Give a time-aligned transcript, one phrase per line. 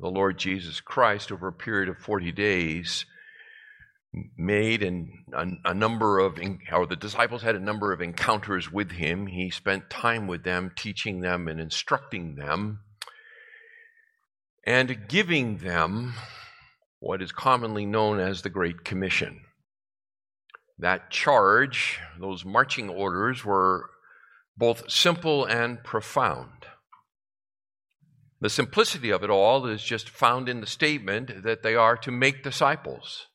[0.00, 3.04] the Lord Jesus Christ, over a period of 40 days,
[4.36, 6.38] made and a, a, number of,
[6.72, 9.26] or the disciples had a number of encounters with him.
[9.26, 12.80] He spent time with them, teaching them and instructing them,
[14.66, 16.14] and giving them
[16.98, 19.42] what is commonly known as the Great Commission.
[20.78, 23.90] That charge, those marching orders, were
[24.56, 26.66] both simple and profound.
[28.40, 32.10] The simplicity of it all is just found in the statement that they are to
[32.10, 33.26] make disciples.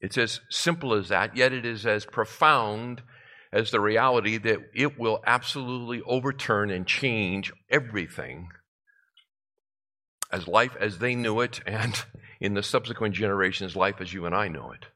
[0.00, 3.02] It's as simple as that, yet it is as profound
[3.52, 8.48] as the reality that it will absolutely overturn and change everything
[10.30, 12.04] as life as they knew it, and
[12.40, 14.86] in the subsequent generations, life as you and I know it.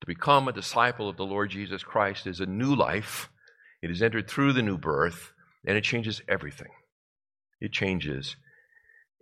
[0.00, 3.30] To become a disciple of the Lord Jesus Christ is a new life.
[3.82, 5.32] It is entered through the new birth,
[5.64, 6.70] and it changes everything.
[7.60, 8.36] It changes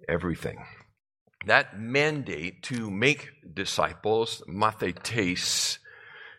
[0.09, 0.65] everything.
[1.47, 5.79] That mandate to make disciples, mathetes,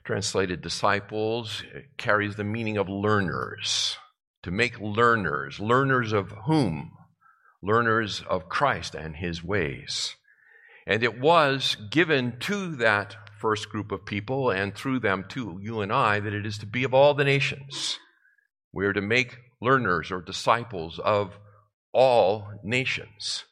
[0.04, 1.64] translated disciples,
[1.98, 3.98] carries the meaning of learners.
[4.44, 5.60] To make learners.
[5.60, 6.92] Learners of whom?
[7.62, 10.16] Learners of Christ and his ways.
[10.88, 15.82] And it was given to that first group of people and through them to you
[15.82, 17.98] and I that it is to be of all the nations.
[18.74, 21.38] We are to make learners or disciples of
[21.94, 23.46] all nations.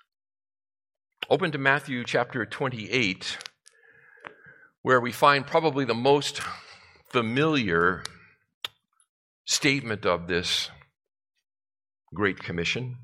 [1.30, 3.38] Open to Matthew chapter 28,
[4.82, 6.42] where we find probably the most
[7.10, 8.04] familiar
[9.46, 10.70] statement of this
[12.14, 12.98] Great Commission,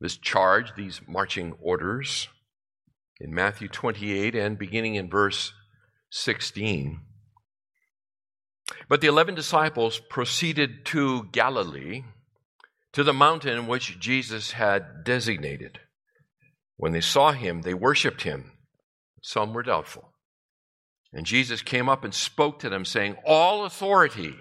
[0.00, 2.28] this charge, these marching orders.
[3.20, 5.52] In Matthew 28 and beginning in verse
[6.10, 7.00] 16.
[8.88, 12.04] But the eleven disciples proceeded to Galilee
[12.92, 15.80] to the mountain which Jesus had designated.
[16.76, 18.52] When they saw him, they worshiped him.
[19.22, 20.12] Some were doubtful.
[21.12, 24.36] And Jesus came up and spoke to them, saying, All authority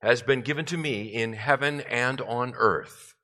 [0.00, 3.14] has been given to me in heaven and on earth.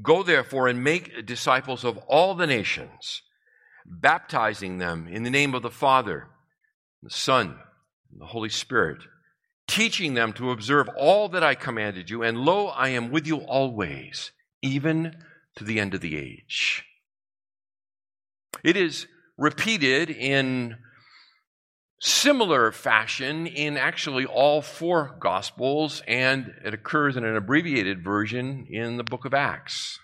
[0.00, 3.22] Go therefore and make disciples of all the nations,
[3.86, 6.28] baptizing them in the name of the Father,
[7.02, 7.58] the Son,
[8.10, 8.98] and the Holy Spirit
[9.66, 13.38] teaching them to observe all that I commanded you, and lo, I am with you
[13.38, 15.16] always, even
[15.56, 16.84] to the end of the age.
[18.62, 19.06] It is
[19.36, 20.76] repeated in
[22.00, 28.96] similar fashion in actually all four Gospels, and it occurs in an abbreviated version in
[28.96, 29.98] the book of Acts.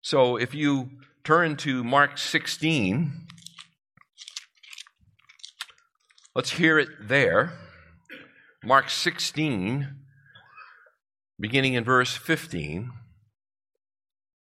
[0.00, 0.90] So if you
[1.24, 3.26] turn to Mark 16,
[6.34, 7.52] let's hear it there.
[8.64, 9.88] Mark 16,
[11.38, 12.90] beginning in verse 15.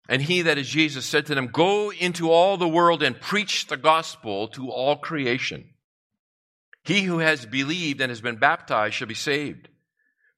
[0.10, 3.68] And he, that is Jesus, said to them, Go into all the world and preach
[3.68, 5.70] the gospel to all creation.
[6.84, 9.70] He who has believed and has been baptized shall be saved,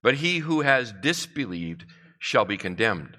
[0.02, 1.84] but he who has disbelieved
[2.18, 3.16] shall be condemned.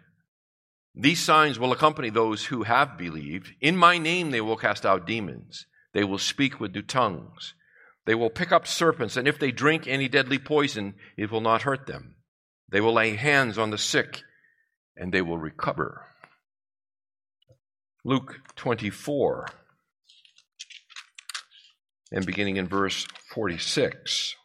[0.93, 3.53] These signs will accompany those who have believed.
[3.59, 5.65] In my name they will cast out demons.
[5.93, 7.53] They will speak with new tongues.
[8.05, 11.63] They will pick up serpents, and if they drink any deadly poison, it will not
[11.63, 12.15] hurt them.
[12.69, 14.21] They will lay hands on the sick,
[14.95, 16.05] and they will recover.
[18.03, 19.47] Luke 24,
[22.11, 24.35] and beginning in verse 46.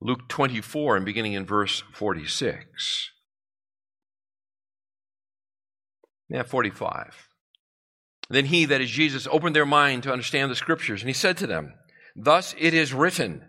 [0.00, 3.10] Luke 24, and beginning in verse 46.
[6.28, 7.25] Now, 45.
[8.28, 11.36] Then he, that is Jesus, opened their mind to understand the scriptures, and he said
[11.38, 11.74] to them,
[12.16, 13.44] Thus it is written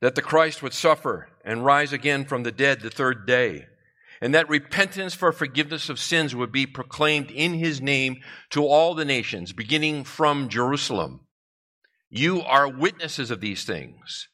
[0.00, 3.66] that the Christ would suffer and rise again from the dead the third day,
[4.20, 8.18] and that repentance for forgiveness of sins would be proclaimed in his name
[8.50, 11.20] to all the nations, beginning from Jerusalem.
[12.08, 14.28] You are witnesses of these things.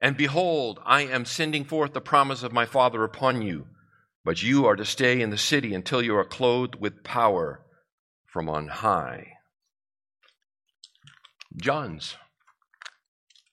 [0.00, 3.66] And behold, I am sending forth the promise of my Father upon you,
[4.24, 7.64] but you are to stay in the city until you are clothed with power
[8.26, 9.33] from on high.
[11.56, 12.16] John's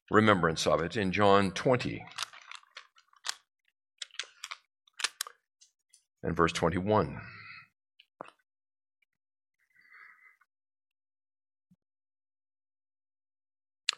[0.10, 2.04] remembrance of it in John 20
[6.24, 7.22] and verse 21.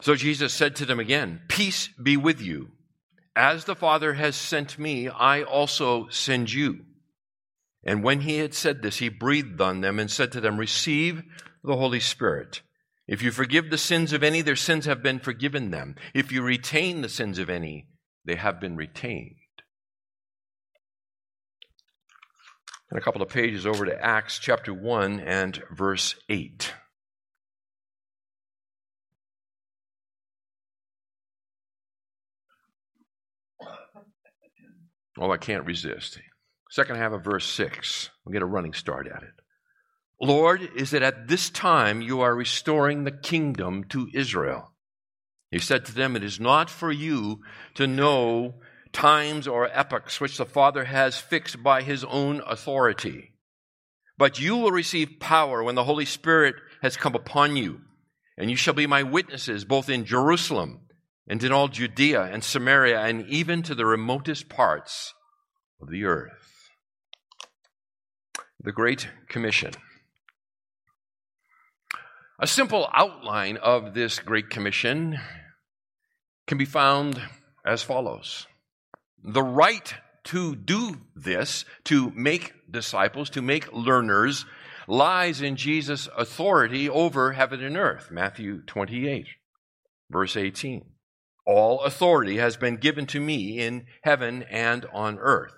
[0.04, 2.72] So Jesus said to them again, Peace be with you.
[3.34, 6.84] As the Father has sent me, I also send you.
[7.84, 11.22] And when he had said this, he breathed on them and said to them, Receive
[11.62, 12.60] the Holy Spirit.
[13.06, 15.94] If you forgive the sins of any, their sins have been forgiven them.
[16.14, 17.88] If you retain the sins of any,
[18.24, 19.36] they have been retained.
[22.90, 26.72] And a couple of pages over to Acts chapter 1 and verse 8.
[35.18, 36.18] Oh, I can't resist.
[36.70, 38.10] Second half of verse 6.
[38.24, 39.43] We'll get a running start at it.
[40.24, 44.72] Lord, is it at this time you are restoring the kingdom to Israel?
[45.50, 47.42] He said to them, It is not for you
[47.74, 48.54] to know
[48.90, 53.34] times or epochs which the Father has fixed by his own authority.
[54.16, 57.82] But you will receive power when the Holy Spirit has come upon you,
[58.38, 60.86] and you shall be my witnesses both in Jerusalem
[61.28, 65.12] and in all Judea and Samaria and even to the remotest parts
[65.82, 66.70] of the earth.
[68.58, 69.74] The Great Commission.
[72.40, 75.20] A simple outline of this Great Commission
[76.48, 77.22] can be found
[77.64, 78.48] as follows
[79.22, 79.94] The right
[80.24, 84.46] to do this, to make disciples, to make learners,
[84.88, 88.10] lies in Jesus' authority over heaven and earth.
[88.10, 89.28] Matthew 28,
[90.10, 90.84] verse 18.
[91.46, 95.54] All authority has been given to me in heaven and on earth.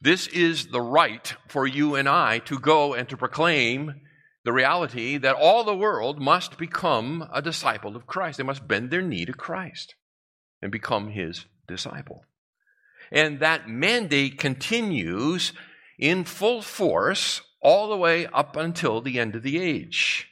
[0.00, 4.00] This is the right for you and I to go and to proclaim
[4.44, 8.38] the reality that all the world must become a disciple of Christ.
[8.38, 9.94] They must bend their knee to Christ
[10.60, 12.24] and become his disciple.
[13.10, 15.52] And that mandate continues
[15.98, 20.28] in full force all the way up until the end of the age.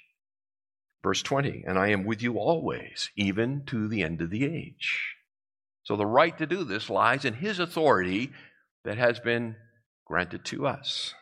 [1.02, 5.16] Verse 20, and I am with you always, even to the end of the age.
[5.84, 8.30] So the right to do this lies in his authority
[8.84, 9.56] that has been
[10.06, 11.14] granted to us.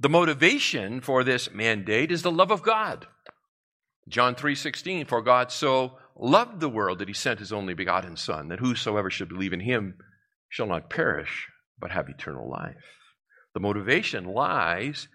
[0.00, 3.06] The motivation for this mandate is the love of God.
[4.08, 8.48] John 3:16 For God so loved the world that he sent his only begotten son
[8.48, 9.98] that whosoever should believe in him
[10.48, 11.48] shall not perish
[11.80, 12.96] but have eternal life.
[13.54, 15.08] The motivation lies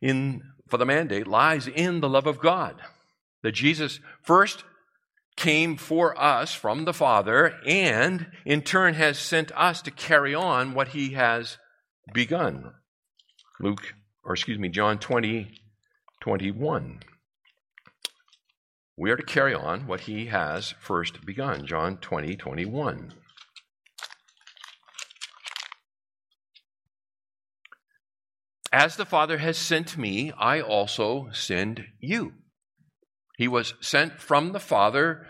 [0.00, 2.82] in for the mandate lies in the love of God.
[3.42, 4.64] That Jesus first
[5.36, 10.74] came for us from the Father and in turn has sent us to carry on
[10.74, 11.56] what he has
[12.12, 12.74] begun.
[13.58, 13.94] Luke
[14.24, 15.48] or excuse me, John 20,
[16.20, 17.00] 21.
[18.96, 21.66] We are to carry on what he has first begun.
[21.66, 23.14] John 20, 21.
[28.72, 32.32] As the Father has sent me, I also send you.
[33.36, 35.26] He was sent from the Father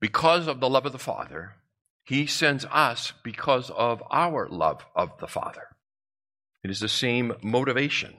[0.00, 1.54] because of the love of the Father.
[2.04, 5.65] He sends us because of our love of the Father.
[6.66, 8.14] It is the same motivation.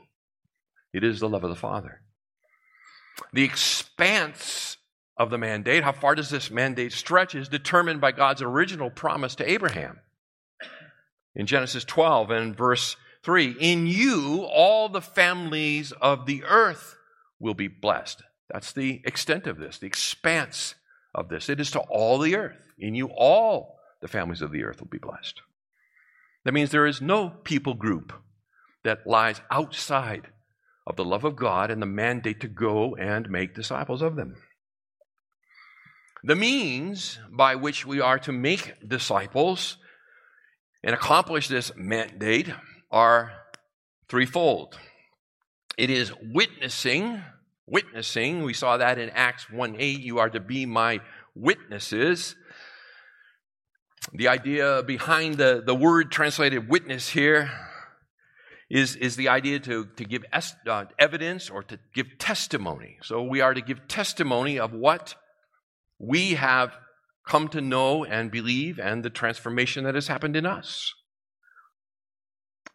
[0.94, 2.00] It is the love of the Father.
[3.34, 4.78] The expanse
[5.18, 9.36] of the mandate, how far does this mandate stretch, is determined by God's original promise
[9.36, 10.00] to Abraham.
[11.36, 16.96] In Genesis 12 and verse 3, in you all the families of the earth
[17.42, 18.24] will be blessed.
[18.50, 20.75] That's the extent of this, the expanse
[21.13, 21.50] of this.
[21.50, 22.72] It is to all the earth.
[22.80, 25.42] In you all the families of the earth will be blessed.
[26.46, 28.13] That means there is no people group
[28.88, 30.29] that lies outside
[30.86, 34.36] of the love of God and the mandate to go and make disciples of them.
[36.24, 39.75] The means by which we are to make disciples
[40.84, 42.50] and accomplish this mandate
[42.89, 43.34] are
[44.08, 44.79] threefold.
[45.77, 47.22] It is witnessing,
[47.65, 51.01] witnessing, we saw that in Acts 1 8, you are to be my
[51.36, 52.38] witnesses.
[54.13, 57.51] The idea behind the, the word translated witness here
[58.69, 62.97] is, is the idea to, to give es, uh, evidence or to give testimony.
[63.01, 65.15] So we are to give testimony of what
[66.00, 66.77] we have
[67.25, 70.93] come to know and believe and the transformation that has happened in us.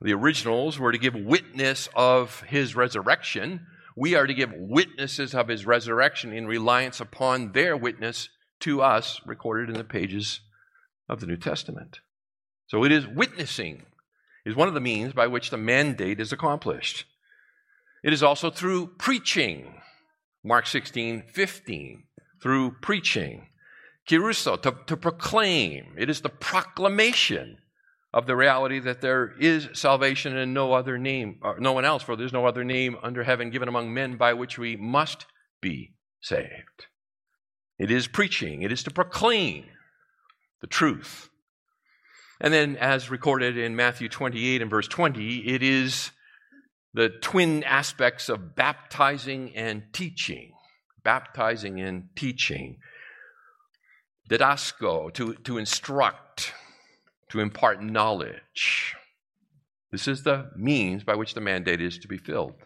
[0.01, 3.67] The originals were to give witness of his resurrection.
[3.97, 8.29] We are to give witnesses of his resurrection in reliance upon their witness
[8.61, 10.41] to us, recorded in the pages
[11.09, 12.01] of the New Testament.
[12.67, 13.85] So it is witnessing
[14.45, 17.05] is one of the means by which the mandate is accomplished.
[18.03, 19.81] It is also through preaching.
[20.45, 22.05] Mark 16, 15.
[22.43, 23.49] Through preaching.
[24.09, 25.95] Kerusso, to, to proclaim.
[25.97, 27.59] It is the proclamation
[28.13, 32.03] of the reality that there is salvation in no other name, uh, no one else,
[32.03, 35.27] for there's no other name under heaven given among men by which we must
[35.61, 36.87] be saved.
[37.79, 38.63] It is preaching.
[38.63, 39.65] It is to proclaim
[40.61, 41.31] the truth.
[42.43, 46.11] And then, as recorded in Matthew 28 and verse 20, it is
[46.93, 50.51] the twin aspects of baptizing and teaching.
[51.05, 52.79] Baptizing and teaching.
[54.29, 56.53] Didasko, to, to instruct,
[57.31, 58.97] to impart knowledge.
[59.93, 62.57] This is the means by which the mandate is to be filled.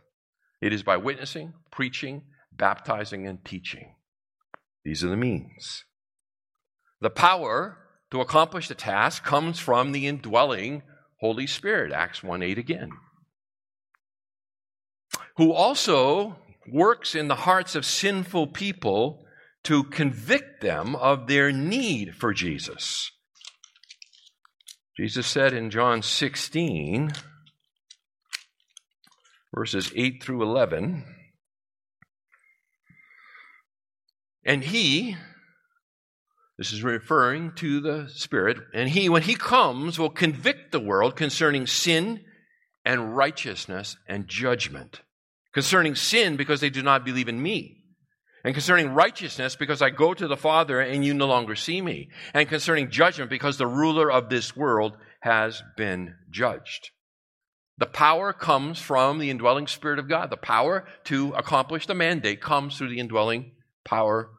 [0.62, 3.94] It is by witnessing, preaching, baptizing, and teaching.
[4.86, 5.84] These are the means.
[7.02, 7.76] The power
[8.10, 10.82] to accomplish the task comes from the indwelling
[11.20, 12.90] Holy Spirit, Acts 1 8 again,
[15.36, 16.36] who also
[16.70, 19.24] works in the hearts of sinful people
[19.64, 23.10] to convict them of their need for Jesus.
[24.96, 27.12] Jesus said in John 16,
[29.54, 31.04] verses 8 through 11,
[34.44, 35.16] and he,
[36.58, 41.16] this is referring to the Spirit, and he, when he comes, will convict the world
[41.16, 42.24] concerning sin
[42.84, 45.02] and righteousness and judgment.
[45.52, 47.76] Concerning sin, because they do not believe in me
[48.46, 52.10] and concerning righteousness, because I go to the Father and you no longer see me.
[52.32, 56.90] And concerning judgment, because the ruler of this world has been judged.
[57.78, 60.30] The power comes from the indwelling Spirit of God.
[60.30, 63.50] The power to accomplish the mandate comes through the indwelling
[63.84, 64.30] power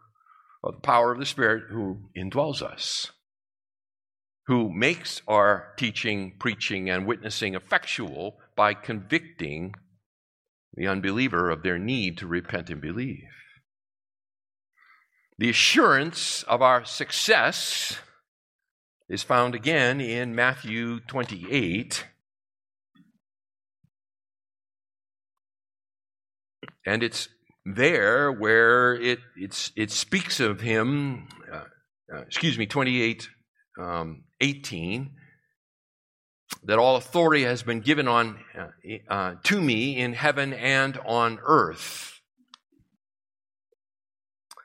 [0.63, 3.11] of the power of the Spirit who indwells us,
[4.47, 9.73] who makes our teaching, preaching, and witnessing effectual by convicting
[10.73, 13.29] the unbeliever of their need to repent and believe.
[15.39, 17.97] The assurance of our success
[19.09, 22.05] is found again in Matthew 28.
[26.85, 27.29] And it's
[27.75, 31.63] there where it, it speaks of him, uh,
[32.13, 33.29] uh, excuse me, 28,
[33.79, 35.11] um, 18,
[36.63, 38.67] that all authority has been given on, uh,
[39.09, 42.21] uh to me in heaven and on earth.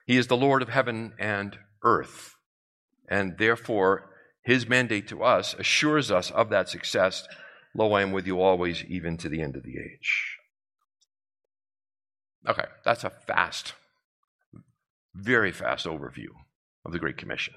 [0.06, 2.34] He is the Lord of heaven and earth.
[3.08, 4.10] And therefore,
[4.44, 7.26] his mandate to us assures us of that success.
[7.74, 10.38] Lo, I am with you always, even to the end of the age.
[12.48, 13.74] Okay, that's a fast,
[15.14, 16.28] very fast overview
[16.84, 17.54] of the Great Commission.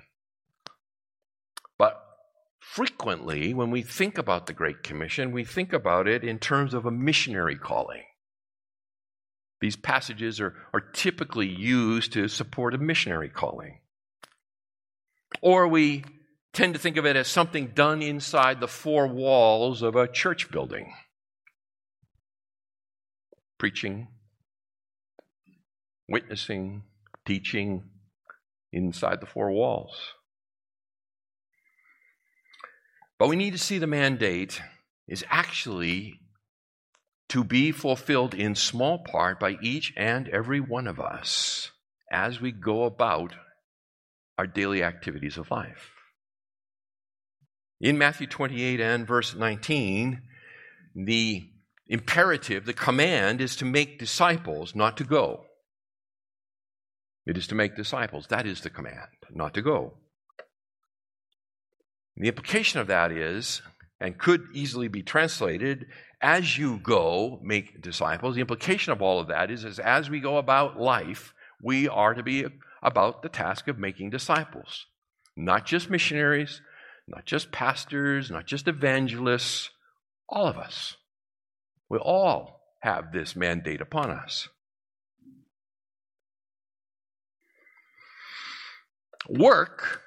[1.77, 2.00] But
[2.60, 6.86] frequently, when we think about the Great Commission, we think about it in terms of
[6.86, 8.04] a missionary calling.
[9.62, 13.80] These passages are, are typically used to support a missionary calling.
[15.42, 16.04] Or we
[16.54, 20.51] tend to think of it as something done inside the four walls of a church
[20.51, 20.94] building
[23.58, 24.08] preaching,
[26.08, 26.84] witnessing,
[27.26, 27.84] teaching
[28.72, 29.96] inside the four walls.
[33.18, 34.62] But we need to see the mandate
[35.08, 36.20] is actually
[37.30, 41.72] to be fulfilled in small part by each and every one of us
[42.12, 43.34] as we go about
[44.38, 45.92] our daily activities of life.
[47.80, 50.22] In Matthew 28 and verse 19,
[50.96, 51.50] the
[51.88, 55.45] imperative, the command is to make disciples, not to go.
[57.25, 58.27] It is to make disciples.
[58.27, 59.94] That is the command, not to go.
[62.17, 63.62] The implication of that is,
[64.00, 65.88] and could easily be translated
[66.22, 68.36] as you go, make disciples.
[68.36, 72.13] The implication of all of that is, is as we go about life, we are
[72.13, 72.46] to be
[72.82, 74.86] about the task of making disciples.
[75.36, 76.62] Not just missionaries,
[77.08, 79.70] not just pastors, not just evangelists,
[80.29, 80.96] all of us.
[81.89, 84.48] We all have this mandate upon us.
[89.27, 90.01] Work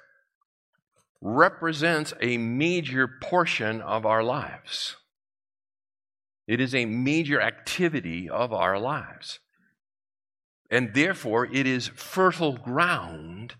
[1.21, 4.95] represents a major portion of our lives.
[6.47, 9.39] It is a major activity of our lives.
[10.71, 13.55] And therefore, it is fertile ground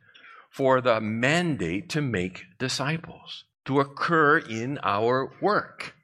[0.49, 5.95] for the mandate to make disciples, to occur in our work.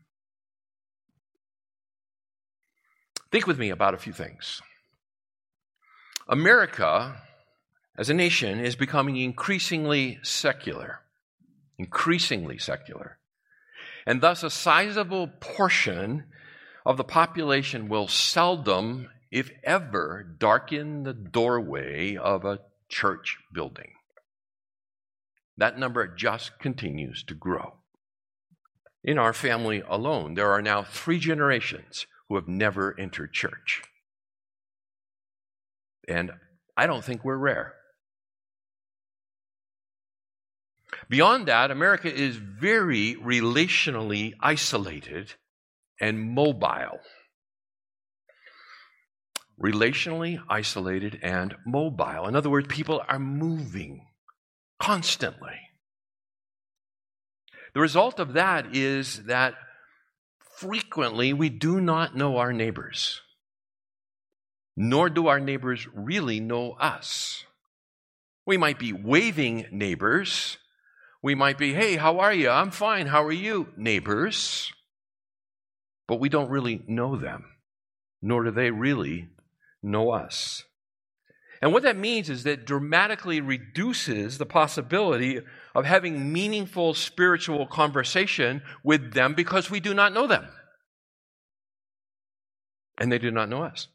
[3.31, 4.61] Think with me about a few things.
[6.27, 7.21] America,
[7.97, 11.01] as a nation, is becoming increasingly secular.
[11.77, 13.17] Increasingly secular.
[14.05, 16.25] And thus, a sizable portion
[16.85, 22.59] of the population will seldom, if ever, darken the doorway of a
[22.89, 23.93] church building.
[25.57, 27.75] That number just continues to grow.
[29.03, 33.83] In our family alone, there are now three generations who have never entered church.
[36.07, 36.31] And
[36.75, 37.74] I don't think we're rare.
[41.09, 45.33] Beyond that, America is very relationally isolated
[46.01, 46.99] and mobile.
[49.61, 52.27] Relationally isolated and mobile.
[52.27, 54.05] In other words, people are moving
[54.79, 55.59] constantly.
[57.73, 59.53] The result of that is that
[60.57, 63.21] frequently we do not know our neighbors,
[64.75, 67.43] nor do our neighbors really know us.
[68.45, 70.57] We might be waving neighbors.
[71.25, 72.51] We might be, hey, how are you?
[72.51, 73.07] I'm fine.
[73.07, 74.71] How are you, neighbors?
[76.07, 77.45] But we don't really know them,
[78.21, 79.29] nor do they really
[79.81, 80.65] know us.
[81.63, 85.41] And what that means is that dramatically reduces the possibility
[85.73, 90.47] of having meaningful spiritual conversation with them because we do not know them.
[92.99, 93.87] And they do not know us.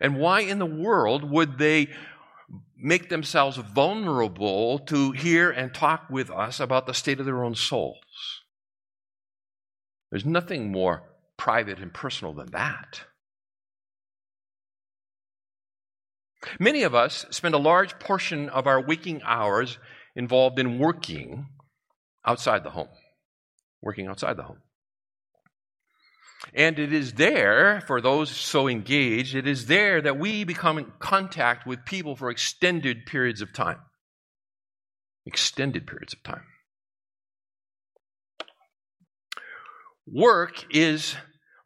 [0.00, 1.90] And why in the world would they
[2.76, 7.54] make themselves vulnerable to hear and talk with us about the state of their own
[7.54, 7.96] souls?
[10.10, 11.04] There's nothing more
[11.36, 13.02] private and personal than that.
[16.58, 19.78] Many of us spend a large portion of our waking hours
[20.14, 21.46] involved in working
[22.26, 22.88] outside the home.
[23.80, 24.58] Working outside the home.
[26.54, 30.92] And it is there, for those so engaged, it is there that we become in
[30.98, 33.78] contact with people for extended periods of time.
[35.24, 36.44] Extended periods of time.
[40.06, 41.14] Work is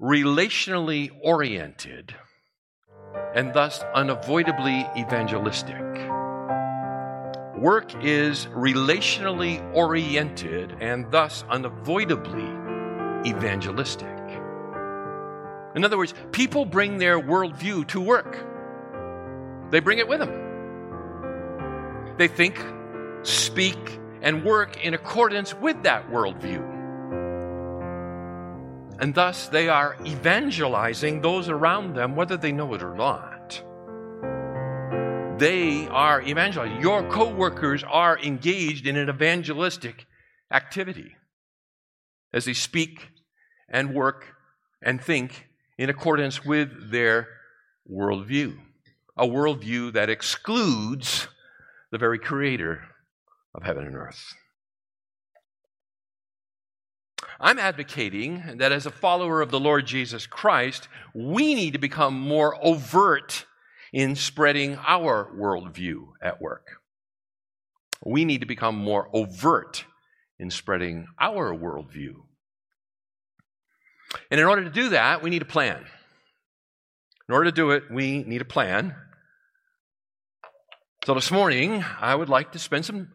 [0.00, 2.14] relationally oriented
[3.34, 5.82] and thus unavoidably evangelistic.
[7.58, 12.44] Work is relationally oriented and thus unavoidably
[13.26, 14.25] evangelistic.
[15.76, 18.44] In other words, people bring their worldview to work,
[19.70, 20.32] they bring it with them.
[22.16, 22.58] They think,
[23.22, 23.76] speak,
[24.22, 26.72] and work in accordance with that worldview.
[28.98, 33.62] And thus they are evangelizing those around them, whether they know it or not.
[35.38, 36.80] They are evangelizing.
[36.80, 40.06] Your coworkers are engaged in an evangelistic
[40.50, 41.16] activity
[42.32, 43.10] as they speak
[43.68, 44.34] and work
[44.80, 47.28] and think in accordance with their
[47.90, 48.56] worldview.
[49.16, 51.28] A worldview that excludes
[51.90, 52.82] the very creator
[53.54, 54.34] of heaven and earth.
[57.38, 62.18] I'm advocating that as a follower of the Lord Jesus Christ, we need to become
[62.18, 63.46] more overt
[63.92, 66.80] in spreading our worldview at work.
[68.04, 69.84] We need to become more overt
[70.38, 72.25] in spreading our worldview.
[74.30, 75.84] And in order to do that, we need a plan.
[77.28, 78.94] In order to do it, we need a plan.
[81.04, 83.08] So this morning, I would like to spend some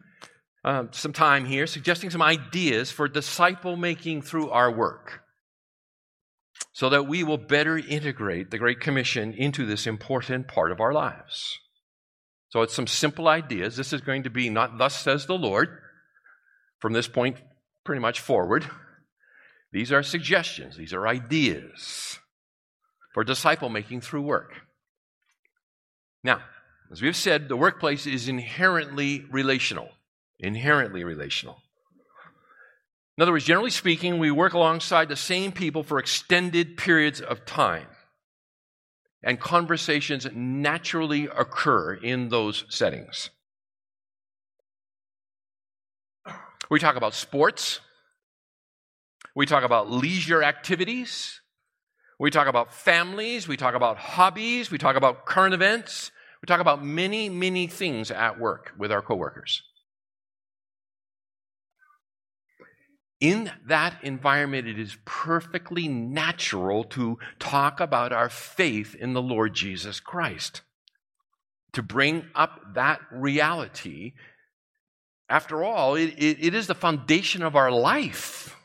[0.64, 5.22] uh, some time here suggesting some ideas for disciple making through our work
[6.72, 10.92] so that we will better integrate the Great Commission into this important part of our
[10.92, 11.58] lives.
[12.50, 13.76] So it's some simple ideas.
[13.76, 15.68] This is going to be not thus says the Lord
[16.80, 17.38] from this point
[17.84, 18.68] pretty much forward.
[19.72, 22.18] These are suggestions, these are ideas
[23.14, 24.52] for disciple making through work.
[26.22, 26.42] Now,
[26.90, 29.88] as we've said, the workplace is inherently relational
[30.42, 31.62] inherently relational.
[33.16, 37.44] In other words, generally speaking, we work alongside the same people for extended periods of
[37.46, 37.86] time.
[39.22, 43.30] And conversations naturally occur in those settings.
[46.68, 47.80] We talk about sports.
[49.34, 51.40] We talk about leisure activities.
[52.18, 53.48] We talk about families.
[53.48, 54.70] We talk about hobbies.
[54.70, 56.10] We talk about current events.
[56.42, 59.62] We talk about many, many things at work with our coworkers.
[63.22, 69.54] in that environment, it is perfectly natural to talk about our faith in the Lord
[69.54, 70.62] Jesus Christ.
[71.74, 74.14] To bring up that reality.
[75.28, 78.56] After all, it, it, it is the foundation of our life.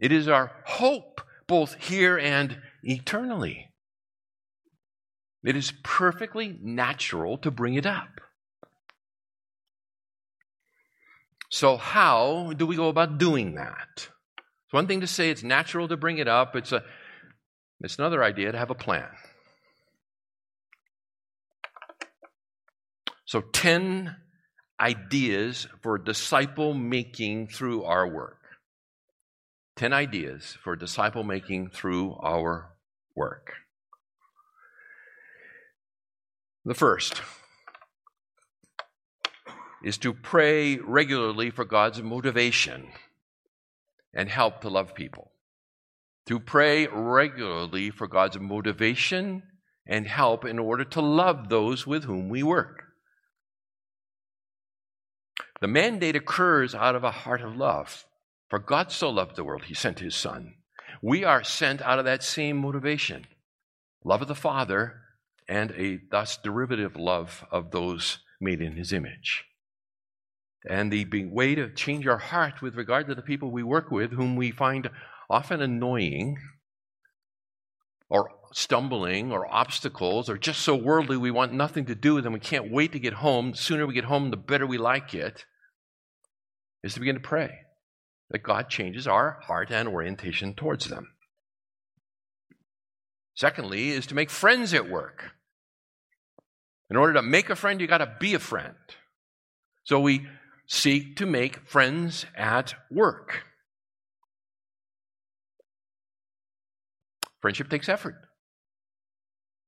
[0.00, 3.68] It is our hope, both here and eternally.
[5.44, 8.20] It is perfectly natural to bring it up.
[11.50, 13.88] So, how do we go about doing that?
[13.96, 16.82] It's one thing to say it's natural to bring it up, it's, a,
[17.80, 19.08] it's another idea to have a plan.
[23.26, 24.16] So, 10
[24.80, 28.39] ideas for disciple making through our work.
[29.80, 32.76] 10 ideas for disciple making through our
[33.16, 33.54] work.
[36.66, 37.22] The first
[39.82, 42.88] is to pray regularly for God's motivation
[44.12, 45.30] and help to love people.
[46.26, 49.44] To pray regularly for God's motivation
[49.86, 52.84] and help in order to love those with whom we work.
[55.62, 58.04] The mandate occurs out of a heart of love.
[58.50, 60.54] For God so loved the world, he sent his Son.
[61.00, 63.26] We are sent out of that same motivation
[64.04, 65.02] love of the Father
[65.46, 69.44] and a thus derivative love of those made in his image.
[70.68, 74.12] And the way to change our heart with regard to the people we work with,
[74.12, 74.90] whom we find
[75.28, 76.38] often annoying
[78.08, 82.32] or stumbling or obstacles or just so worldly we want nothing to do with them,
[82.32, 83.52] we can't wait to get home.
[83.52, 85.44] The sooner we get home, the better we like it,
[86.82, 87.50] is to begin to pray
[88.30, 91.08] that God changes our heart and orientation towards them.
[93.34, 95.32] Secondly, is to make friends at work.
[96.90, 98.74] In order to make a friend, you got to be a friend.
[99.84, 100.26] So we
[100.66, 103.44] seek to make friends at work.
[107.40, 108.16] Friendship takes effort.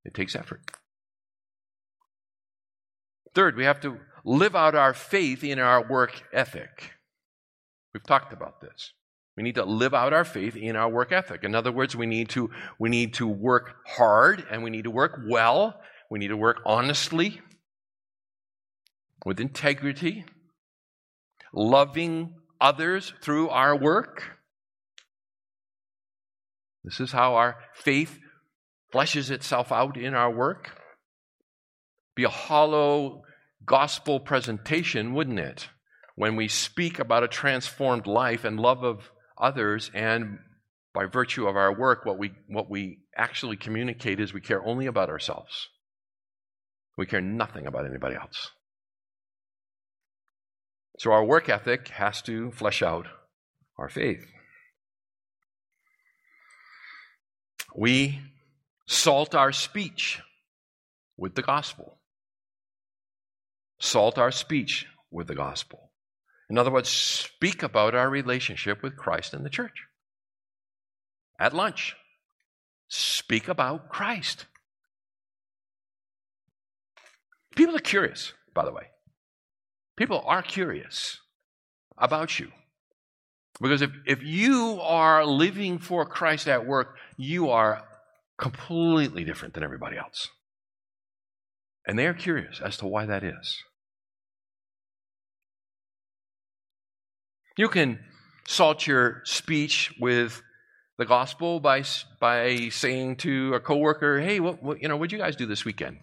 [0.04, 0.60] It takes effort.
[3.34, 6.92] Third, we have to live out our faith in our work ethic.
[7.92, 8.92] We've talked about this.
[9.36, 11.44] We need to live out our faith in our work ethic.
[11.44, 14.90] In other words, we need to, we need to work hard and we need to
[14.90, 15.80] work well.
[16.10, 17.40] We need to work honestly,
[19.24, 20.24] with integrity,
[21.54, 24.38] loving others through our work.
[26.84, 28.18] This is how our faith
[28.92, 30.70] fleshes itself out in our work.
[32.14, 33.22] Be a hollow
[33.64, 35.68] gospel presentation, wouldn't it?
[36.14, 40.38] When we speak about a transformed life and love of others, and
[40.94, 44.86] by virtue of our work, what we, what we actually communicate is we care only
[44.86, 45.68] about ourselves.
[46.98, 48.50] We care nothing about anybody else.
[50.98, 53.06] So our work ethic has to flesh out
[53.78, 54.24] our faith.
[57.74, 58.20] We
[58.86, 60.20] salt our speech
[61.16, 61.98] with the gospel.
[63.80, 65.91] Salt our speech with the gospel.
[66.52, 69.86] In other words, speak about our relationship with Christ and the church.
[71.40, 71.96] At lunch,
[72.88, 74.44] speak about Christ.
[77.56, 78.88] People are curious, by the way.
[79.96, 81.20] People are curious
[81.96, 82.52] about you.
[83.58, 87.82] Because if, if you are living for Christ at work, you are
[88.36, 90.28] completely different than everybody else.
[91.86, 93.64] And they are curious as to why that is.
[97.56, 97.98] You can
[98.46, 100.42] salt your speech with
[100.98, 101.84] the gospel by,
[102.20, 105.64] by saying to a coworker, hey, what, what, you know, what'd you guys do this
[105.64, 105.98] weekend?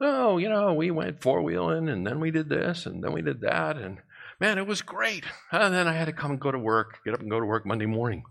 [0.00, 3.22] Oh, you know, we went four wheeling and then we did this and then we
[3.22, 3.78] did that.
[3.78, 3.98] And
[4.38, 5.24] man, it was great.
[5.50, 7.46] And then I had to come and go to work, get up and go to
[7.46, 8.24] work Monday morning.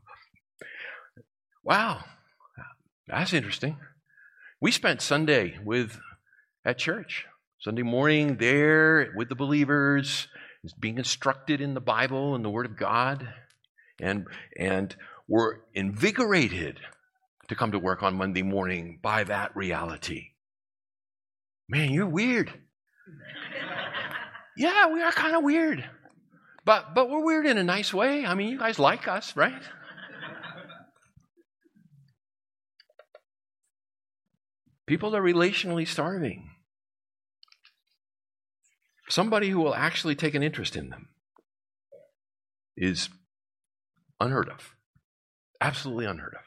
[1.64, 2.04] Wow,
[3.08, 3.78] that's interesting.
[4.62, 6.00] We spent Sunday with
[6.64, 7.26] at church.
[7.60, 10.28] Sunday morning there with the believers,
[10.74, 13.28] being instructed in the Bible and the Word of God,
[14.00, 14.26] and
[14.58, 14.96] and
[15.28, 16.80] we're invigorated
[17.48, 20.30] to come to work on Monday morning by that reality.
[21.68, 22.52] Man, you're weird.
[24.58, 25.88] yeah, we are kind of weird.
[26.66, 28.26] But but we're weird in a nice way.
[28.26, 29.62] I mean, you guys like us, right?
[34.88, 36.50] People are relationally starving.
[39.10, 41.10] Somebody who will actually take an interest in them
[42.76, 43.10] is
[44.20, 44.76] unheard of.
[45.62, 46.42] Absolutely unheard of.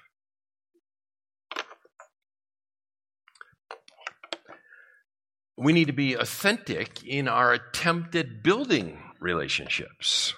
[5.57, 10.35] We need to be authentic in our attempt at building relationships.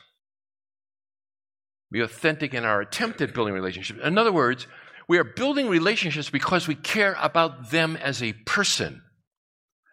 [1.90, 4.00] Be authentic in our attempt at building relationships.
[4.02, 4.66] In other words,
[5.08, 9.02] we are building relationships because we care about them as a person,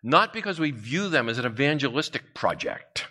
[0.04, 3.08] not because we view them as an evangelistic project.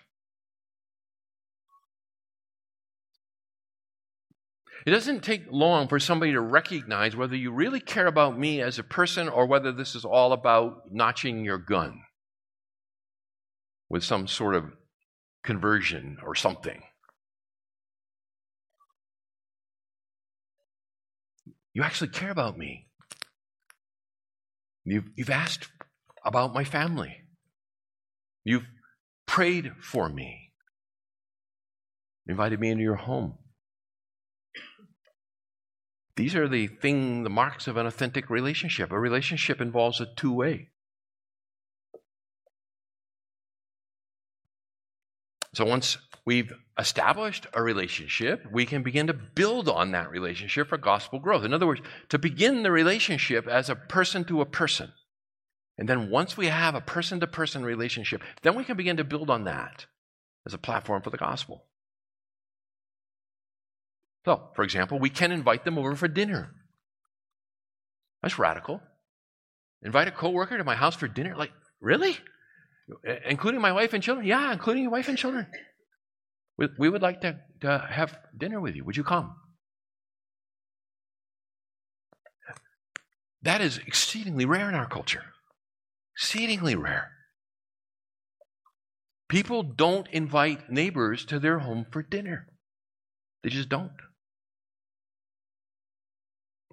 [4.87, 8.79] It doesn't take long for somebody to recognize whether you really care about me as
[8.79, 12.03] a person or whether this is all about notching your gun
[13.89, 14.65] with some sort of
[15.43, 16.83] conversion or something.
[21.75, 22.87] You actually care about me.
[24.85, 25.69] You've, you've asked
[26.27, 27.23] about my family.
[28.45, 28.67] You've
[29.27, 30.53] prayed for me.
[32.27, 33.39] Invited me into your home.
[36.17, 38.91] These are the thing, the marks of an authentic relationship.
[38.91, 40.71] A relationship involves a two way.
[45.55, 50.77] So once we've established a relationship, we can begin to build on that relationship for
[50.77, 51.45] gospel growth.
[51.45, 54.93] In other words, to begin the relationship as a person to a person.
[55.79, 59.05] And then once we have a person to person relationship, then we can begin to
[59.05, 59.87] build on that
[60.47, 61.65] as a platform for the gospel.
[64.25, 66.51] So, for example, we can invite them over for dinner.
[68.23, 68.81] That's radical.
[69.83, 71.37] Invite a coworker to my house for dinner?
[71.37, 72.17] Like, really?
[73.29, 74.27] Including my wife and children?
[74.27, 75.47] Yeah, including your wife and children.
[76.57, 78.85] We, we would like to, to have dinner with you.
[78.85, 79.37] Would you come?
[83.43, 85.23] That is exceedingly rare in our culture.
[86.17, 87.11] Exceedingly rare.
[89.29, 92.47] People don't invite neighbors to their home for dinner.
[93.43, 93.91] They just don't.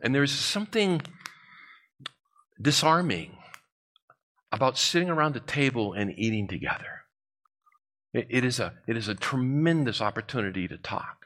[0.02, 1.02] And there's something
[2.62, 3.38] disarming
[4.52, 7.02] about sitting around the table and eating together.
[8.14, 11.26] It, it, is a, it is a tremendous opportunity to talk.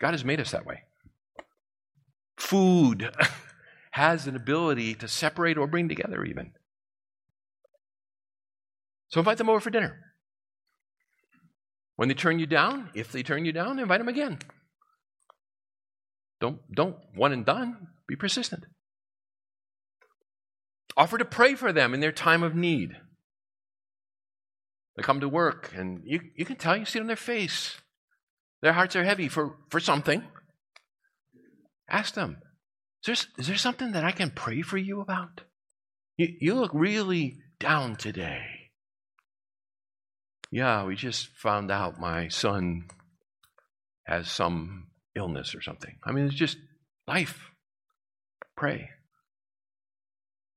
[0.00, 0.82] God has made us that way.
[2.36, 3.10] Food
[3.94, 6.50] has an ability to separate or bring together, even.
[9.06, 10.00] So invite them over for dinner.
[11.94, 14.40] When they turn you down, if they turn you down, invite them again.
[16.40, 17.86] Don't, don't one and done.
[18.08, 18.64] Be persistent.
[20.96, 22.96] Offer to pray for them in their time of need.
[24.96, 27.76] They come to work, and you, you can tell, you see it on their face.
[28.60, 30.24] Their hearts are heavy for, for something.
[31.88, 32.38] Ask them,
[33.04, 35.42] there, is there something that I can pray for you about?
[36.16, 38.44] You, you look really down today.
[40.50, 42.84] Yeah, we just found out my son
[44.04, 44.86] has some
[45.16, 45.96] illness or something.
[46.04, 46.58] I mean, it's just
[47.08, 47.50] life.
[48.56, 48.90] Pray.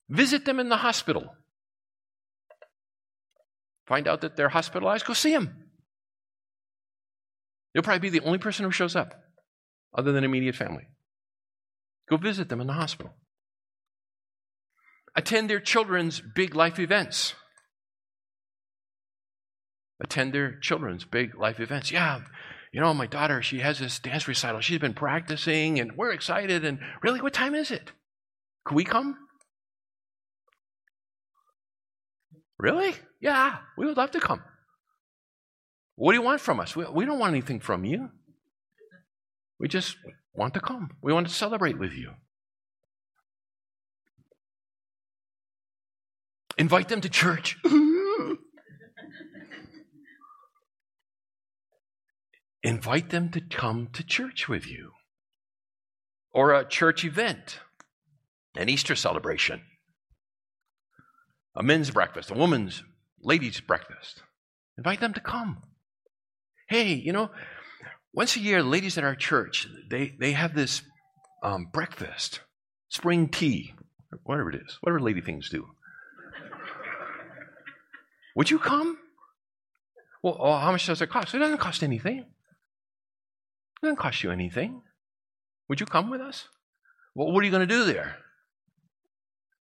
[0.10, 1.34] Visit them in the hospital.
[3.88, 5.64] Find out that they're hospitalized, go see them.
[7.74, 9.14] You'll probably be the only person who shows up,
[9.98, 10.88] other than immediate family.
[12.10, 13.14] Go visit them in the hospital.
[15.16, 17.34] Attend their children's big life events.
[20.00, 21.92] Attend their children's big life events.
[21.92, 22.22] Yeah,
[22.72, 24.62] you know, my daughter, she has this dance recital.
[24.62, 26.64] She's been practicing, and we're excited.
[26.64, 27.92] And really, what time is it?
[28.68, 29.18] Can we come?
[32.60, 32.94] Really?
[33.22, 34.44] Yeah, we would love to come.
[35.96, 36.76] What do you want from us?
[36.76, 38.10] We, we don't want anything from you.
[39.60, 39.98] We just
[40.34, 40.92] want to come.
[41.02, 42.12] We want to celebrate with you.
[46.58, 47.58] Invite them to church.
[52.64, 54.92] Invite them to come to church with you
[56.32, 57.60] or a church event,
[58.56, 59.62] an Easter celebration
[61.58, 62.84] a men's breakfast, a woman's,
[63.20, 64.22] ladies' breakfast.
[64.78, 65.64] Invite them to come.
[66.70, 67.32] Hey, you know,
[68.18, 70.82] once a year, ladies at our church, they, they have this
[71.44, 72.40] um, breakfast,
[72.90, 73.76] spring tea,
[74.24, 75.68] whatever it is, whatever lady things do.
[78.36, 78.98] Would you come?
[80.24, 81.36] Well, oh, how much does it cost?
[81.36, 82.18] It doesn't cost anything.
[82.18, 82.26] It
[83.84, 84.82] doesn't cost you anything.
[85.70, 86.48] Would you come with us?
[87.14, 88.16] Well, what are you going to do there?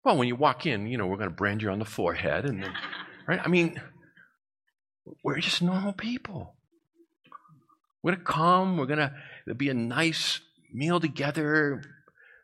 [0.06, 2.46] Well, when you walk in, you know, we're going to brand you on the forehead.
[2.46, 2.74] And then,
[3.28, 3.42] right?
[3.44, 3.82] I mean,
[5.26, 6.56] we're just normal people.
[8.06, 8.78] We're going to come.
[8.78, 9.12] We're going to,
[9.46, 10.40] there'll be a nice
[10.72, 11.82] meal together.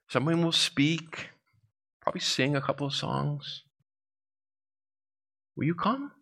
[0.10, 1.30] Someone will speak,
[2.02, 3.62] probably sing a couple of songs.
[5.56, 6.14] Will you come?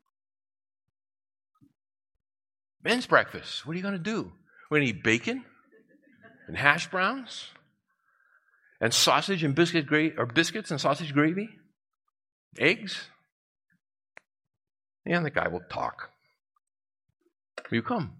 [2.83, 3.65] Men's breakfast.
[3.65, 4.29] What are you going to do?
[4.69, 5.45] We're going to eat bacon
[6.49, 7.45] and hash browns
[8.81, 11.47] and sausage and biscuit gra- or biscuits and sausage gravy,
[12.57, 13.07] eggs.
[15.05, 16.09] And the guy will talk.
[17.71, 18.18] Will you come?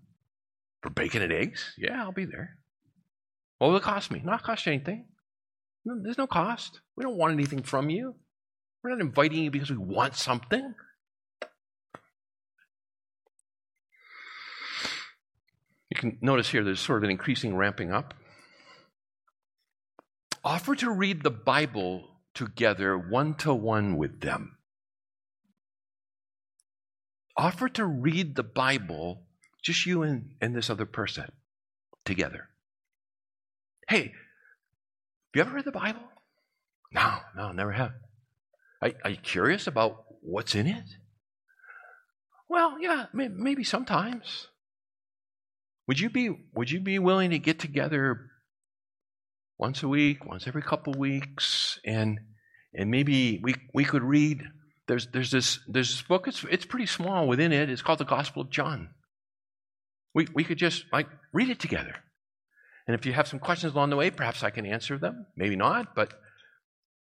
[0.82, 1.74] For bacon and eggs?
[1.78, 2.58] Yeah, I'll be there.
[3.58, 4.22] What will it cost me?
[4.24, 5.06] Not cost you anything.
[5.86, 6.80] No, there's no cost.
[6.96, 8.16] We don't want anything from you.
[8.84, 10.74] We're not inviting you because we want something.
[15.90, 18.14] You can notice here there's sort of an increasing ramping up
[20.44, 24.58] offer to read the Bible together one to one with them.
[27.38, 29.28] Offer to read the Bible,
[29.64, 31.26] just you and, and this other person
[32.06, 32.50] together.
[33.88, 36.02] Hey, have you ever read the Bible?
[36.92, 37.92] No, no, never have.
[38.82, 40.86] Are, are you curious about what's in it?
[42.48, 44.48] Well, yeah, may, maybe sometimes.
[45.88, 48.30] Would you be Would you be willing to get together
[49.58, 52.20] once a week, once every couple weeks, and
[52.74, 54.44] and maybe we we could read
[54.90, 57.70] there's, there's, this, there's this book, it's, it's pretty small within it.
[57.70, 58.90] It's called the Gospel of John.
[60.14, 61.96] We, we could just like read it together.
[62.88, 65.28] And if you have some questions along the way, perhaps I can answer them.
[65.36, 66.14] Maybe not, but,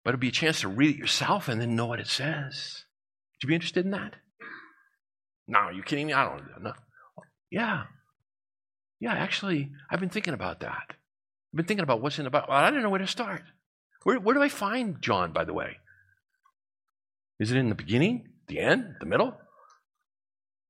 [0.03, 2.85] but it'll be a chance to read it yourself and then know what it says.
[3.33, 4.13] Would you be interested in that?
[5.47, 6.13] No, are you kidding me?
[6.13, 6.73] I don't know.
[7.49, 7.83] Yeah.
[8.99, 10.85] Yeah, actually, I've been thinking about that.
[10.89, 12.47] I've been thinking about what's in the Bible.
[12.51, 13.41] I don't know where to start.
[14.03, 15.77] Where, where do I find John, by the way?
[17.39, 19.35] Is it in the beginning, the end, the middle?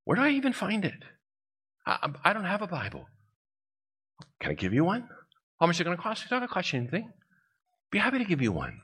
[0.06, 1.04] Where do I even find it?
[1.86, 3.08] I, I don't have a Bible.
[4.40, 5.08] Can I give you one?
[5.60, 6.24] How much is it going to cost?
[6.24, 7.12] It's not going to cost you anything.
[7.92, 8.82] Be happy to give you one.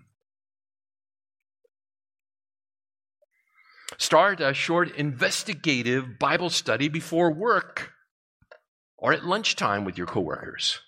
[3.98, 7.94] Start a short investigative Bible study before work
[8.98, 10.80] or at lunchtime with your coworkers.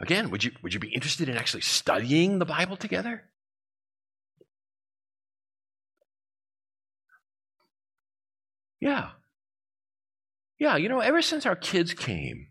[0.00, 3.24] Again, would you, would you be interested in actually studying the Bible together?
[8.80, 9.10] Yeah.
[10.60, 12.48] Yeah, you know, ever since our kids came,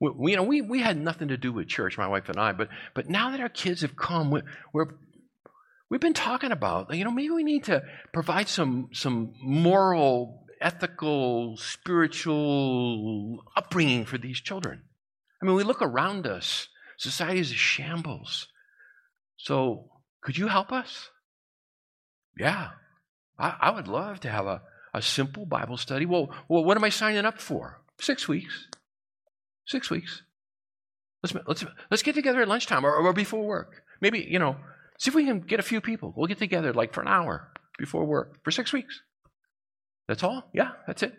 [0.00, 2.50] we, you know, we, we had nothing to do with church, my wife and I,
[2.52, 4.42] but, but now that our kids have come, we,
[4.74, 4.88] we're,
[5.88, 11.56] we've been talking about, you know, maybe we need to provide some, some moral, ethical,
[11.56, 14.82] spiritual upbringing for these children.
[15.40, 18.48] I mean, we look around us, society is a shambles.
[19.36, 19.90] So,
[20.22, 21.10] could you help us?
[22.36, 22.70] Yeah,
[23.38, 24.62] I, I would love to have a,
[24.98, 26.04] a simple Bible study.
[26.04, 27.80] Well, well, what am I signing up for?
[28.00, 28.66] Six weeks.
[29.66, 30.22] Six weeks.
[31.22, 33.82] Let's, let's, let's get together at lunchtime or, or before work.
[34.00, 34.56] Maybe, you know,
[34.98, 36.12] see if we can get a few people.
[36.16, 39.00] We'll get together like for an hour before work for six weeks.
[40.08, 40.44] That's all?
[40.52, 41.14] Yeah, that's it.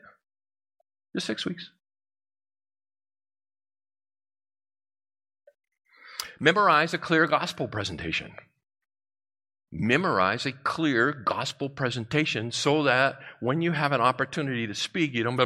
[1.15, 1.71] Just six weeks.
[6.39, 8.31] Memorize a clear gospel presentation.
[9.71, 15.23] Memorize a clear gospel presentation so that when you have an opportunity to speak, you
[15.23, 15.37] don't.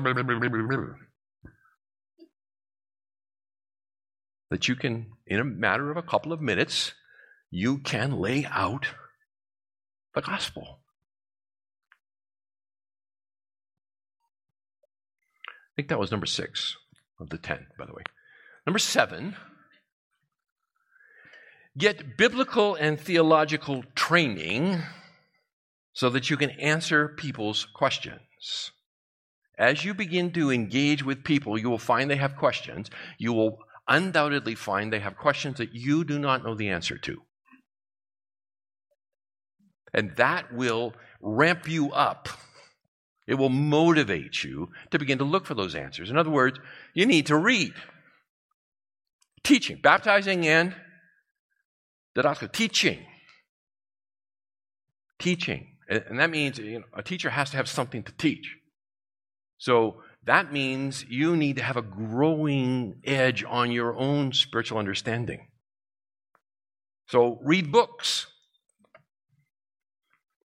[4.49, 6.93] That you can, in a matter of a couple of minutes,
[7.51, 8.87] you can lay out
[10.15, 10.79] the gospel.
[15.47, 16.77] I think that was number six
[17.19, 18.03] of the ten, by the way.
[18.65, 19.35] Number seven
[21.77, 24.83] Get biblical and theological training
[25.93, 28.71] so that you can answer people's questions.
[29.57, 32.89] As you begin to engage with people, you will find they have questions.
[33.17, 37.21] You will undoubtedly find they have questions that you do not know the answer to.
[39.93, 42.29] And that will ramp you up.
[43.27, 46.09] It will motivate you to begin to look for those answers.
[46.09, 46.59] In other words,
[46.93, 47.73] you need to read.
[49.43, 50.75] Teaching, baptizing, and
[52.15, 52.99] Didasko, teaching.
[55.19, 55.67] Teaching.
[55.89, 58.57] And that means you know, a teacher has to have something to teach.
[59.57, 65.47] So that means you need to have a growing edge on your own spiritual understanding.
[67.07, 68.27] So read books.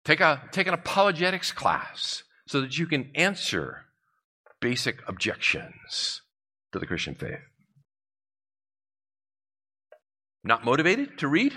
[0.05, 3.87] Take, a, take an apologetics class so that you can answer
[4.61, 6.21] basic objections
[6.73, 7.41] to the Christian faith.
[10.45, 11.57] Not motivated to read?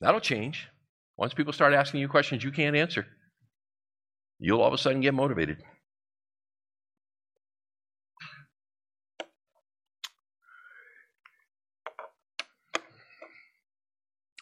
[0.00, 0.68] That'll change.
[1.16, 3.06] Once people start asking you questions you can't answer,
[4.38, 5.58] you'll all of a sudden get motivated.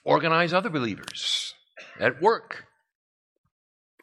[0.04, 1.52] Organize other believers
[1.98, 2.64] at work,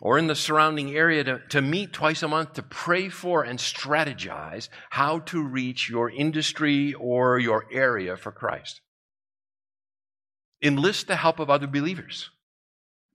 [0.04, 3.58] or in the surrounding area to, to meet twice a month to pray for and
[3.58, 8.82] strategize how to reach your industry or your area for Christ.
[10.62, 12.30] Enlist the help of other believers.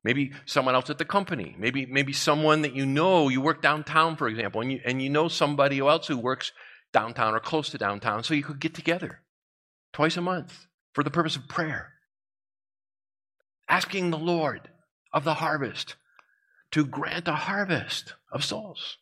[0.02, 1.54] Maybe someone else at the company.
[1.58, 5.10] Maybe, maybe someone that you know, you work downtown, for example, and you, and you
[5.10, 6.52] know somebody else who works
[6.94, 9.20] downtown or close to downtown, so you could get together
[9.92, 11.92] twice a month for the purpose of prayer.
[13.68, 14.70] Asking the Lord
[15.12, 15.96] of the harvest
[16.72, 18.98] to grant a harvest of souls.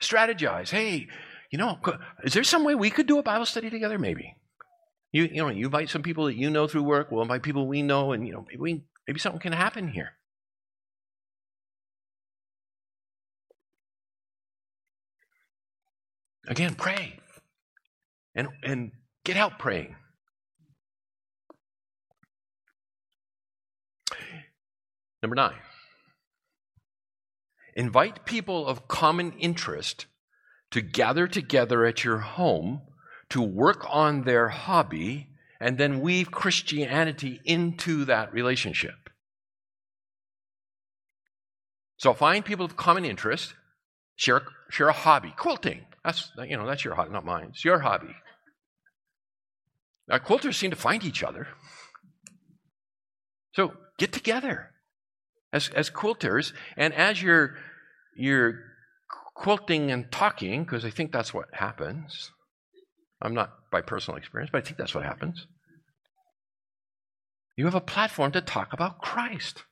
[0.00, 0.70] Strategize.
[0.70, 1.08] Hey,
[1.50, 1.78] you know,
[2.22, 3.98] is there some way we could do a Bible study together?
[3.98, 4.36] Maybe.
[5.12, 7.10] You, you know, you invite some people that you know through work.
[7.10, 10.10] We'll invite people we know, and you know, maybe, we, maybe something can happen here.
[16.46, 17.20] Again, pray.
[18.34, 18.92] And, and
[19.24, 19.96] get help praying.
[25.22, 25.54] Number nine.
[27.78, 30.06] Invite people of common interest
[30.72, 32.82] to gather together at your home
[33.28, 35.28] to work on their hobby
[35.60, 39.10] and then weave Christianity into that relationship.
[41.98, 43.54] So find people of common interest,
[44.16, 45.32] share, share a hobby.
[45.36, 45.86] Quilting.
[46.04, 47.50] That's, you know, that's your hobby, not mine.
[47.50, 48.16] It's your hobby.
[50.08, 51.46] Now, quilters seem to find each other.
[53.52, 54.72] So get together
[55.52, 57.56] as, as quilters, and as you're,
[58.16, 58.60] you're
[59.34, 62.30] quilting and talking, because I think that's what happens.
[63.22, 65.46] I'm not by personal experience, but I think that's what happens.
[67.56, 69.64] You have a platform to talk about Christ.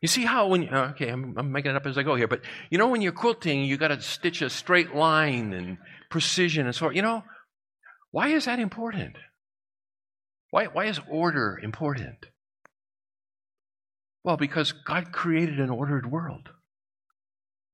[0.00, 2.26] You see how when uh, okay, I'm, I'm, making it up as I go here,
[2.26, 2.40] but
[2.70, 5.78] you know when you're quilting, you got to stitch a straight line and
[6.10, 6.90] precision and so.
[6.90, 7.22] You know,
[8.10, 9.14] why is that important?
[10.52, 12.26] Why why is order important?
[14.22, 16.50] Well, because God created an ordered world.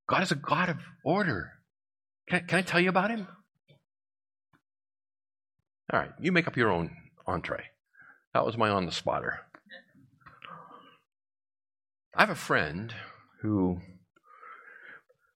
[0.09, 1.55] God is a God of order.
[2.31, 3.27] Can, can I tell you about him?
[5.93, 6.93] All right, you make up your own
[7.27, 7.65] entree.
[8.33, 9.41] That was my on the spotter.
[12.15, 12.95] I have a friend
[13.43, 13.81] who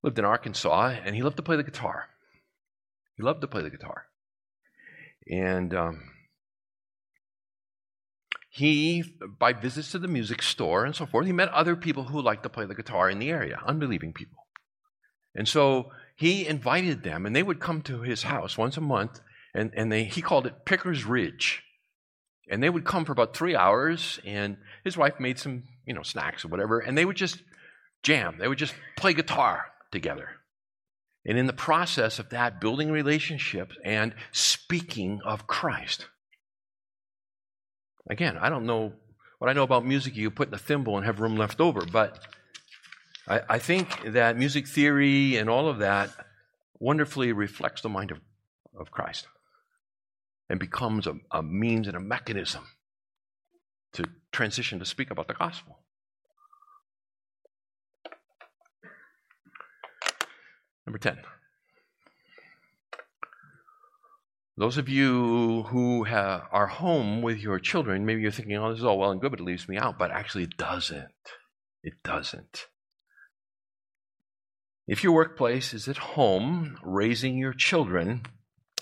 [0.04, 2.08] lived in Arkansas, and he loved to play the guitar.
[3.16, 4.06] He loved to play the guitar.
[5.28, 6.02] And um,
[8.54, 9.02] he,
[9.38, 12.42] by visits to the music store and so forth, he met other people who liked
[12.42, 14.46] to play the guitar in the area, unbelieving people.
[15.34, 19.20] And so he invited them, and they would come to his house once a month,
[19.54, 21.62] and, and they, he called it Picker's Ridge.
[22.50, 26.02] And they would come for about three hours, and his wife made some, you know,
[26.02, 27.42] snacks or whatever, and they would just
[28.02, 28.36] jam.
[28.38, 30.28] They would just play guitar together.
[31.24, 36.08] And in the process of that, building relationships and speaking of Christ.
[38.08, 38.92] Again, I don't know
[39.38, 41.84] what I know about music, you put in a thimble and have room left over,
[41.84, 42.18] but
[43.26, 46.10] I, I think that music theory and all of that
[46.78, 48.20] wonderfully reflects the mind of,
[48.78, 49.26] of Christ
[50.48, 52.66] and becomes a, a means and a mechanism
[53.94, 55.78] to transition to speak about the gospel.
[60.86, 61.18] Number 10.
[64.56, 68.84] Those of you who are home with your children, maybe you're thinking, oh, this is
[68.84, 69.98] all well and good, but it leaves me out.
[69.98, 71.08] But actually, it doesn't.
[71.82, 72.66] It doesn't.
[74.86, 78.22] If your workplace is at home raising your children,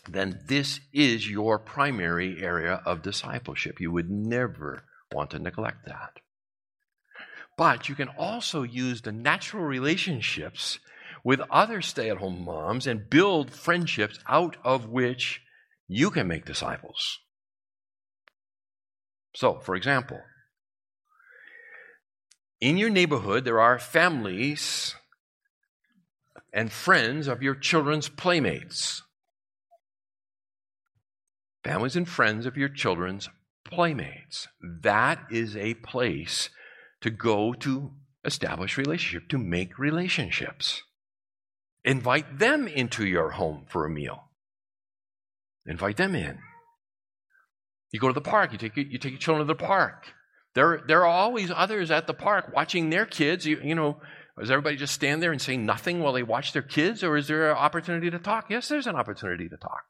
[0.09, 3.81] then this is your primary area of discipleship.
[3.81, 6.19] You would never want to neglect that.
[7.57, 10.81] But you can also use the natural relationships
[11.23, 15.43] with other stay at home moms and build friendships out of which
[15.93, 17.19] you can make disciples.
[19.35, 20.21] So, for example,
[22.61, 24.95] in your neighborhood, there are families
[26.53, 29.03] and friends of your children's playmates.
[31.65, 33.29] Families and friends of your children's
[33.65, 34.47] playmates.
[34.63, 36.51] That is a place
[37.01, 37.91] to go to
[38.25, 40.85] establish relationship, to make relationships.
[41.85, 44.30] Invite them into your home for a meal.
[45.67, 46.39] Invite them in.
[47.93, 50.07] You go to the park, you take, you take your children to the park.
[50.55, 53.47] There, there are always others at the park watching their kids.
[53.47, 54.01] You, you know,
[54.39, 57.29] does everybody just stand there and say nothing while they watch their kids, or is
[57.29, 58.47] there an opportunity to talk?
[58.49, 59.85] Yes, there's an opportunity to talk.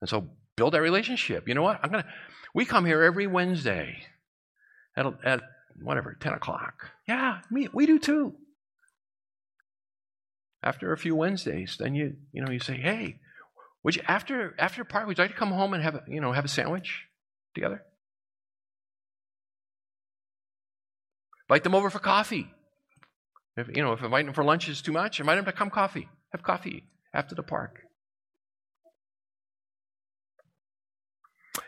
[0.00, 1.46] And so build that relationship.
[1.46, 1.80] You know what?
[1.82, 2.06] I'm gonna.
[2.54, 4.04] We come here every Wednesday
[4.96, 5.42] at at
[5.80, 6.90] whatever ten o'clock.
[7.06, 8.34] Yeah, me, we do too.
[10.62, 13.20] After a few Wednesdays, then you you know you say, hey,
[13.82, 15.06] would you after after a park?
[15.06, 17.06] Would you like to come home and have a, you know have a sandwich
[17.54, 17.82] together?
[21.48, 22.46] Invite them over for coffee.
[23.56, 25.70] If, you know, if inviting them for lunch is too much, invite them to come
[25.70, 26.08] coffee.
[26.30, 27.80] Have coffee after the park.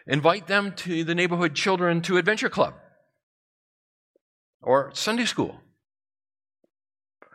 [0.06, 2.74] Invite them to the neighborhood children to adventure club
[4.60, 5.60] or Sunday school.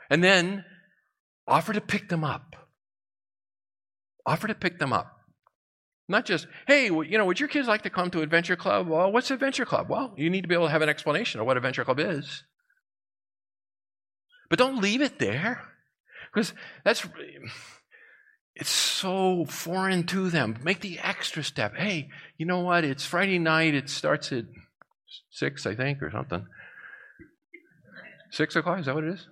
[0.09, 0.63] And then
[1.47, 2.56] offer to pick them up.
[4.27, 5.13] Offer to pick them up.
[6.09, 8.87] Not just, hey, you know, would your kids like to come to Adventure Club?
[8.87, 9.89] Well, what's Adventure Club?
[9.89, 12.43] Well, you need to be able to have an explanation of what Adventure Club is.
[14.49, 15.61] But don't leave it there.
[16.33, 16.53] Because
[16.83, 17.05] that's
[18.55, 20.57] it's so foreign to them.
[20.63, 21.75] Make the extra step.
[21.75, 22.83] Hey, you know what?
[22.83, 23.75] It's Friday night.
[23.75, 24.45] It starts at
[25.29, 26.45] six, I think, or something.
[28.31, 28.79] Six o'clock?
[28.79, 29.27] Is that what it is?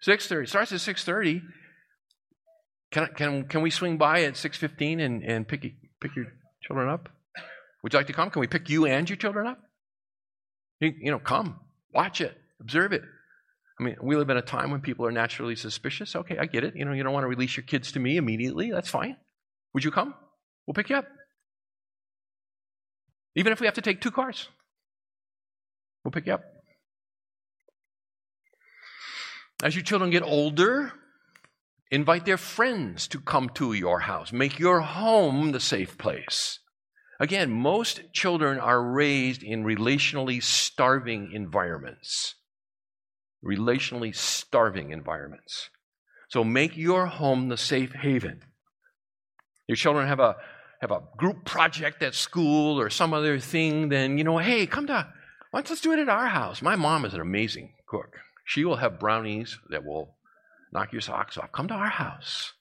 [0.00, 0.46] Six thirty.
[0.46, 1.42] Starts at six thirty.
[2.90, 5.62] Can, can, can we swing by at 6.15 and, and pick,
[6.00, 6.26] pick your
[6.62, 7.08] children up?
[7.82, 8.30] Would you like to come?
[8.30, 9.60] Can we pick you and your children up?
[10.80, 11.60] You, you know, come,
[11.94, 13.02] watch it, observe it.
[13.78, 16.14] I mean, we live in a time when people are naturally suspicious.
[16.14, 16.76] Okay, I get it.
[16.76, 18.70] You know, you don't want to release your kids to me immediately.
[18.70, 19.16] That's fine.
[19.72, 20.14] Would you come?
[20.66, 21.06] We'll pick you up.
[23.36, 24.48] Even if we have to take two cars,
[26.04, 26.42] we'll pick you up.
[29.62, 30.92] As your children get older,
[31.90, 34.32] invite their friends to come to your house.
[34.32, 36.60] Make your home the safe place.
[37.18, 42.34] Again, most children are raised in relationally starving environments.
[43.44, 45.68] Relationally starving environments.
[46.28, 48.40] So make your home the safe haven.
[49.66, 50.36] Your children have a
[50.80, 54.86] have a group project at school or some other thing, then you know, hey, come
[54.86, 55.12] to
[55.52, 56.62] let's let's do it at our house.
[56.62, 58.16] My mom is an amazing cook.
[58.46, 60.16] She will have brownies that will
[60.72, 61.52] knock your socks off.
[61.52, 62.52] Come to our house.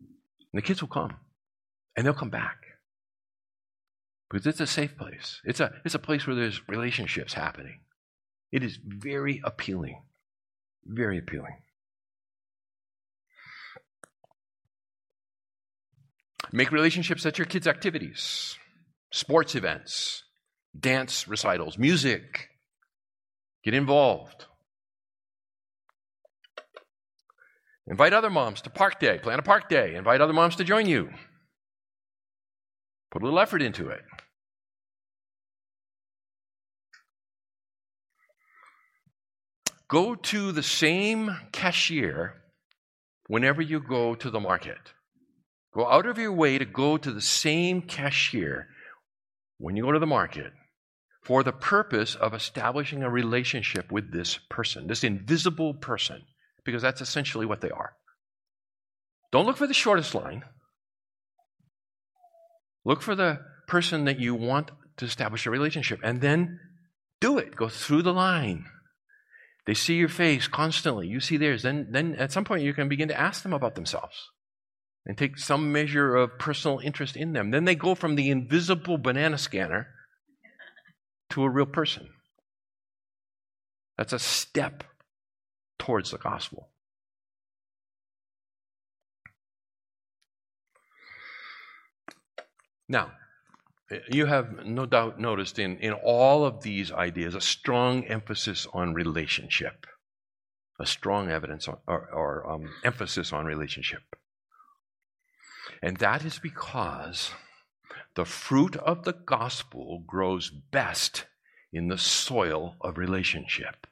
[0.00, 1.16] And the kids will come.
[1.96, 2.58] And they'll come back
[4.30, 5.40] because it's a safe place.
[5.44, 7.80] It's a, it's a place where there's relationships happening.
[8.52, 10.02] It is very appealing.
[10.84, 11.56] Very appealing.
[16.52, 18.56] Make relationships at your kids' activities,
[19.12, 20.22] sports events,
[20.78, 22.50] dance recitals, music.
[23.64, 24.46] Get involved.
[27.88, 30.86] Invite other moms to park day, plan a park day, invite other moms to join
[30.86, 31.10] you.
[33.10, 34.02] Put a little effort into it.
[39.88, 42.34] Go to the same cashier
[43.28, 44.92] whenever you go to the market.
[45.72, 48.66] Go out of your way to go to the same cashier
[49.58, 50.52] when you go to the market
[51.22, 56.22] for the purpose of establishing a relationship with this person, this invisible person,
[56.66, 57.94] because that's essentially what they are.
[59.32, 60.44] Don't look for the shortest line.
[62.84, 66.60] Look for the person that you want to establish a relationship and then
[67.20, 67.56] do it.
[67.56, 68.66] Go through the line.
[69.66, 71.08] They see your face constantly.
[71.08, 71.62] You see theirs.
[71.62, 74.30] Then, then at some point, you can begin to ask them about themselves
[75.04, 77.50] and take some measure of personal interest in them.
[77.50, 79.88] Then they go from the invisible banana scanner
[81.30, 82.08] to a real person.
[83.98, 84.84] That's a step
[85.78, 86.70] towards the gospel.
[92.88, 93.12] Now,
[94.10, 98.94] you have no doubt noticed in, in all of these ideas a strong emphasis on
[98.94, 99.86] relationship,
[100.80, 104.02] a strong evidence on, or, or um, emphasis on relationship.
[105.82, 107.30] And that is because
[108.14, 111.26] the fruit of the gospel grows best
[111.72, 113.86] in the soil of relationship.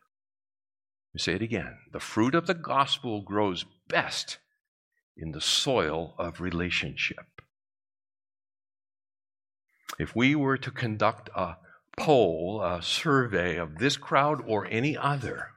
[1.14, 1.78] We say it again.
[1.92, 4.38] The fruit of the gospel grows best
[5.16, 7.40] in the soil of relationship.
[9.98, 11.56] If we were to conduct a
[11.96, 15.50] poll, a survey of this crowd or any other,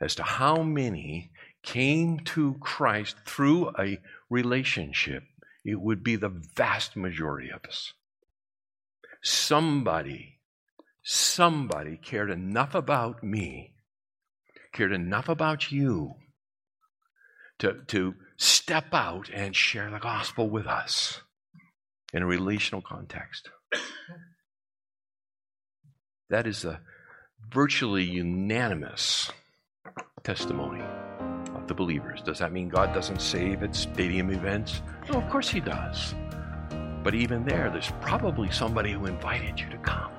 [0.00, 1.30] as to how many
[1.62, 5.22] came to Christ through a relationship,
[5.64, 7.92] it would be the vast majority of us.
[9.22, 10.40] Somebody,
[11.04, 13.73] somebody cared enough about me,
[14.74, 16.14] cared enough about you
[17.60, 21.20] to, to step out and share the gospel with us
[22.12, 23.48] in a relational context.
[26.30, 26.80] That is a
[27.52, 29.30] virtually unanimous
[30.24, 30.82] testimony
[31.54, 32.22] of the believers.
[32.22, 34.82] Does that mean God doesn't save at stadium events?
[35.10, 36.14] No, of course He does.
[37.04, 40.10] But even there, there's probably somebody who invited you to come.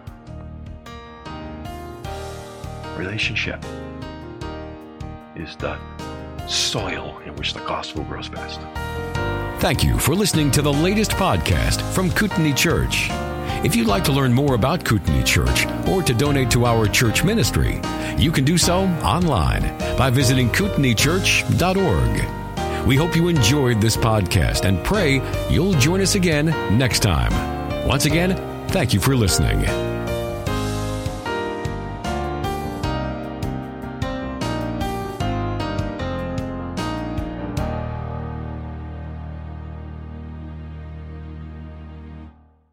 [2.97, 3.61] Relationship
[5.35, 5.77] is the
[6.47, 8.59] soil in which the gospel grows best.
[9.59, 13.07] Thank you for listening to the latest podcast from Kootenai Church.
[13.63, 17.23] If you'd like to learn more about Kootenai Church or to donate to our church
[17.23, 17.81] ministry,
[18.17, 19.61] you can do so online
[19.97, 22.85] by visiting kootenaichurch.org.
[22.85, 27.87] We hope you enjoyed this podcast and pray you'll join us again next time.
[27.87, 28.35] Once again,
[28.67, 29.84] thank you for listening.